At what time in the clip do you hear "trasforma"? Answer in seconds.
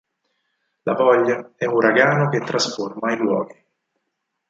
2.39-3.13